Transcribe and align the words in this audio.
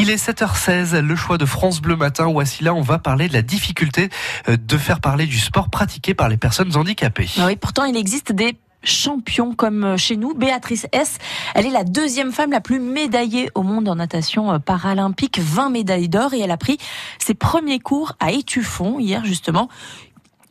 Il 0.00 0.08
est 0.08 0.16
7h16, 0.16 0.98
le 1.00 1.14
choix 1.14 1.36
de 1.36 1.44
France 1.44 1.82
Bleu 1.82 1.94
Matin. 1.94 2.24
Voici 2.32 2.64
là, 2.64 2.72
on 2.72 2.80
va 2.80 2.98
parler 2.98 3.28
de 3.28 3.34
la 3.34 3.42
difficulté 3.42 4.08
euh, 4.48 4.56
de 4.56 4.78
faire 4.78 4.98
parler 4.98 5.26
du 5.26 5.38
sport 5.38 5.68
pratiqué 5.68 6.14
par 6.14 6.30
les 6.30 6.38
personnes 6.38 6.74
handicapées. 6.74 7.28
Ah 7.38 7.44
oui, 7.44 7.56
pourtant, 7.56 7.84
il 7.84 7.98
existe 7.98 8.32
des 8.32 8.56
champions 8.82 9.54
comme 9.54 9.84
euh, 9.84 9.96
chez 9.98 10.16
nous. 10.16 10.32
Béatrice 10.32 10.86
S, 10.92 11.18
elle 11.54 11.66
est 11.66 11.70
la 11.70 11.84
deuxième 11.84 12.32
femme 12.32 12.50
la 12.50 12.62
plus 12.62 12.80
médaillée 12.80 13.50
au 13.54 13.62
monde 13.62 13.90
en 13.90 13.96
natation 13.96 14.50
euh, 14.50 14.58
paralympique, 14.58 15.38
20 15.38 15.68
médailles 15.68 16.08
d'or 16.08 16.32
et 16.32 16.40
elle 16.40 16.50
a 16.50 16.56
pris 16.56 16.78
ses 17.18 17.34
premiers 17.34 17.78
cours 17.78 18.14
à 18.20 18.32
Étuffon 18.32 18.98
hier 18.98 19.26
justement 19.26 19.68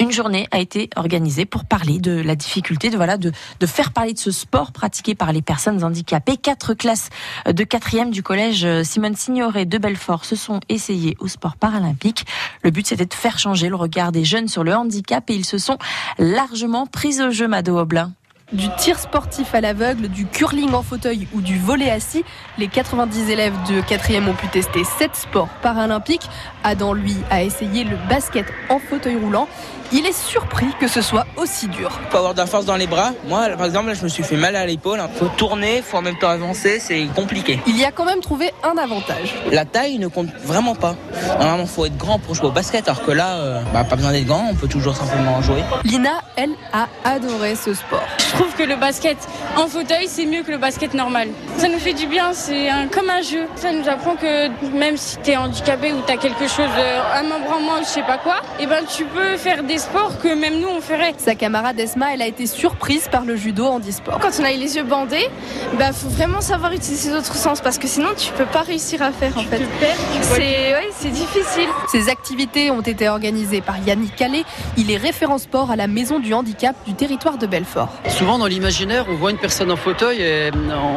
une 0.00 0.10
journée 0.10 0.48
a 0.50 0.58
été 0.58 0.88
organisée 0.96 1.44
pour 1.44 1.64
parler 1.64 1.98
de 1.98 2.12
la 2.20 2.34
difficulté 2.34 2.90
de 2.90 2.96
voilà 2.96 3.18
de, 3.18 3.32
de 3.60 3.66
faire 3.66 3.92
parler 3.92 4.14
de 4.14 4.18
ce 4.18 4.30
sport 4.30 4.72
pratiqué 4.72 5.14
par 5.14 5.32
les 5.32 5.42
personnes 5.42 5.84
handicapées. 5.84 6.38
Quatre 6.38 6.74
classes 6.74 7.10
de 7.46 7.64
quatrième 7.64 8.10
du 8.10 8.22
collège 8.22 8.66
Simone 8.82 9.14
Signoret 9.14 9.66
de 9.66 9.78
Belfort 9.78 10.24
se 10.24 10.36
sont 10.36 10.60
essayées 10.68 11.16
au 11.20 11.28
sport 11.28 11.56
paralympique. 11.56 12.24
Le 12.62 12.70
but 12.70 12.86
c'était 12.86 13.06
de 13.06 13.14
faire 13.14 13.38
changer 13.38 13.68
le 13.68 13.76
regard 13.76 14.10
des 14.10 14.24
jeunes 14.24 14.48
sur 14.48 14.64
le 14.64 14.74
handicap 14.74 15.28
et 15.28 15.34
ils 15.34 15.44
se 15.44 15.58
sont 15.58 15.78
largement 16.18 16.86
pris 16.86 17.20
au 17.20 17.30
jeu, 17.30 17.46
Mado 17.46 17.78
Oblin. 17.78 18.12
Du 18.52 18.68
tir 18.78 18.98
sportif 18.98 19.54
à 19.54 19.60
l'aveugle, 19.60 20.08
du 20.08 20.26
curling 20.26 20.74
en 20.74 20.82
fauteuil 20.82 21.28
ou 21.32 21.40
du 21.40 21.56
volet 21.56 21.88
assis, 21.88 22.24
les 22.58 22.66
90 22.66 23.30
élèves 23.30 23.54
de 23.68 23.80
4e 23.80 24.28
ont 24.28 24.34
pu 24.34 24.48
tester 24.48 24.82
7 24.82 25.14
sports 25.14 25.48
paralympiques. 25.62 26.28
Adam, 26.64 26.92
lui, 26.92 27.16
a 27.30 27.44
essayé 27.44 27.84
le 27.84 27.96
basket 28.08 28.46
en 28.68 28.80
fauteuil 28.80 29.16
roulant. 29.16 29.46
Il 29.92 30.06
est 30.06 30.16
surpris 30.16 30.66
que 30.80 30.86
ce 30.86 31.00
soit 31.00 31.26
aussi 31.36 31.66
dur. 31.66 31.90
Il 32.04 32.10
faut 32.10 32.18
avoir 32.18 32.32
de 32.32 32.38
la 32.38 32.46
force 32.46 32.64
dans 32.64 32.76
les 32.76 32.86
bras. 32.86 33.10
Moi, 33.26 33.48
par 33.56 33.66
exemple, 33.66 33.92
je 33.94 34.04
me 34.04 34.08
suis 34.08 34.22
fait 34.22 34.36
mal 34.36 34.54
à 34.54 34.64
l'épaule. 34.64 35.00
Il 35.12 35.18
faut 35.18 35.30
tourner, 35.36 35.78
il 35.78 35.82
faut 35.82 35.96
en 35.96 36.02
même 36.02 36.16
temps 36.16 36.28
avancer, 36.28 36.78
c'est 36.78 37.06
compliqué. 37.14 37.58
Il 37.66 37.76
y 37.76 37.84
a 37.84 37.90
quand 37.90 38.04
même 38.04 38.20
trouvé 38.20 38.52
un 38.62 38.78
avantage. 38.78 39.34
La 39.50 39.64
taille 39.64 39.98
ne 39.98 40.06
compte 40.06 40.28
vraiment 40.44 40.76
pas. 40.76 40.94
Normalement, 41.38 41.64
il 41.64 41.68
faut 41.68 41.86
être 41.86 41.96
grand 41.96 42.20
pour 42.20 42.36
jouer 42.36 42.46
au 42.46 42.52
basket, 42.52 42.86
alors 42.88 43.04
que 43.04 43.10
là, 43.10 43.38
euh, 43.38 43.62
bah, 43.72 43.82
pas 43.82 43.96
besoin 43.96 44.12
d'être 44.12 44.26
grand, 44.26 44.46
on 44.48 44.54
peut 44.54 44.68
toujours 44.68 44.96
simplement 44.96 45.42
jouer. 45.42 45.62
Lina, 45.82 46.22
elle, 46.36 46.54
a 46.72 46.86
adoré 47.04 47.56
ce 47.56 47.74
sport. 47.74 48.06
Je 48.40 48.44
trouve 48.46 48.56
que 48.56 48.70
le 48.70 48.76
basket 48.76 49.18
en 49.58 49.66
fauteuil, 49.66 50.06
c'est 50.08 50.24
mieux 50.24 50.42
que 50.42 50.50
le 50.50 50.56
basket 50.56 50.94
normal. 50.94 51.28
Ça 51.58 51.68
nous 51.68 51.78
fait 51.78 51.92
du 51.92 52.06
bien, 52.06 52.32
c'est 52.32 52.70
un, 52.70 52.86
comme 52.86 53.10
un 53.10 53.20
jeu. 53.20 53.44
Ça 53.54 53.70
nous 53.70 53.86
apprend 53.86 54.16
que 54.16 54.48
même 54.74 54.96
si 54.96 55.18
tu 55.18 55.32
es 55.32 55.36
handicapé 55.36 55.92
ou 55.92 56.00
tu 56.06 56.10
as 56.10 56.16
quelque 56.16 56.48
chose, 56.48 56.70
euh, 56.78 57.02
un 57.16 57.22
membre 57.24 57.52
en 57.54 57.60
moins, 57.60 57.80
je 57.80 57.88
sais 57.88 58.02
pas 58.02 58.16
quoi, 58.16 58.36
et 58.58 58.62
eh 58.62 58.66
ben 58.66 58.82
tu 58.96 59.04
peux 59.04 59.36
faire 59.36 59.62
des 59.62 59.76
sports 59.76 60.18
que 60.22 60.34
même 60.34 60.58
nous 60.58 60.68
on 60.68 60.80
ferait. 60.80 61.12
Sa 61.18 61.34
camarade 61.34 61.78
Esma, 61.78 62.14
elle 62.14 62.22
a 62.22 62.26
été 62.26 62.46
surprise 62.46 63.08
par 63.12 63.26
le 63.26 63.36
judo 63.36 63.66
handisport. 63.66 64.18
Quand 64.20 64.30
on 64.40 64.44
a 64.44 64.52
les 64.52 64.76
yeux 64.76 64.84
bandés, 64.84 65.28
bah 65.74 65.92
faut 65.92 66.08
vraiment 66.08 66.40
savoir 66.40 66.72
utiliser 66.72 67.10
ses 67.10 67.14
autres 67.14 67.34
sens 67.34 67.60
parce 67.60 67.76
que 67.76 67.88
sinon 67.88 68.08
tu 68.16 68.32
peux 68.32 68.46
pas 68.46 68.62
réussir 68.62 69.02
à 69.02 69.12
faire 69.12 69.36
en 69.36 69.42
fait. 69.42 69.60
C'est 70.22 70.40
ouais, 70.40 70.69
c'est 71.10 71.20
difficile. 71.20 71.68
Ces 71.88 72.08
activités 72.08 72.70
ont 72.70 72.80
été 72.80 73.08
organisées 73.08 73.60
par 73.60 73.78
Yannick 73.78 74.14
Calais. 74.16 74.44
Il 74.76 74.90
est 74.90 74.96
référent 74.96 75.38
sport 75.38 75.70
à 75.70 75.76
la 75.76 75.86
maison 75.86 76.18
du 76.18 76.34
handicap 76.34 76.76
du 76.86 76.94
territoire 76.94 77.38
de 77.38 77.46
Belfort. 77.46 77.90
Souvent 78.08 78.38
dans 78.38 78.46
l'imaginaire, 78.46 79.06
on 79.08 79.14
voit 79.14 79.30
une 79.30 79.38
personne 79.38 79.70
en 79.70 79.76
fauteuil 79.76 80.20
et 80.20 80.50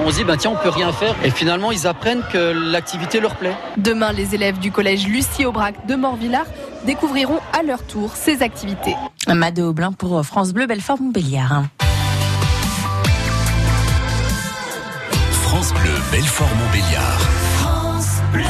on 0.05 0.09
se 0.11 0.17
dit 0.17 0.23
bah 0.23 0.37
tiens 0.37 0.51
on 0.51 0.61
peut 0.61 0.69
rien 0.69 0.91
faire 0.91 1.15
et 1.23 1.31
finalement 1.31 1.71
ils 1.71 1.87
apprennent 1.87 2.23
que 2.31 2.53
l'activité 2.71 3.19
leur 3.19 3.35
plaît. 3.35 3.55
Demain, 3.77 4.11
les 4.11 4.35
élèves 4.35 4.59
du 4.59 4.71
collège 4.71 5.07
Lucie 5.07 5.45
Aubrac 5.45 5.85
de 5.87 5.95
Morvillard 5.95 6.45
découvriront 6.85 7.39
à 7.57 7.63
leur 7.63 7.83
tour 7.83 8.11
ces 8.15 8.41
activités. 8.41 8.95
Mado 9.27 9.69
Aublin 9.69 9.93
pour 9.93 10.23
France 10.25 10.53
Bleu 10.53 10.67
Belfort 10.67 11.01
Montbéliard. 11.01 11.63
France 15.31 15.73
Bleu 15.73 15.91
Belfort 16.11 16.49
Montbéliard. 16.55 17.19
France 17.59 18.21
Bleu. 18.31 18.43